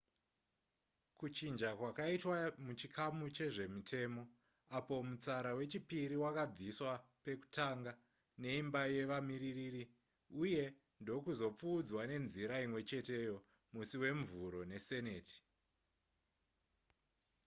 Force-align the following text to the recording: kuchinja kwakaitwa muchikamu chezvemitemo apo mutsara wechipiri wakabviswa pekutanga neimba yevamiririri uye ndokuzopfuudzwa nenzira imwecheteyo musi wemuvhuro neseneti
kuchinja 1.19 1.69
kwakaitwa 1.79 2.37
muchikamu 2.65 3.25
chezvemitemo 3.35 4.23
apo 4.77 4.95
mutsara 5.07 5.51
wechipiri 5.59 6.15
wakabviswa 6.23 6.93
pekutanga 7.25 7.91
neimba 8.41 8.81
yevamiririri 8.95 9.83
uye 10.43 10.63
ndokuzopfuudzwa 11.01 12.01
nenzira 12.09 12.55
imwecheteyo 12.65 13.37
musi 13.73 13.95
wemuvhuro 14.01 14.59
neseneti 14.71 15.37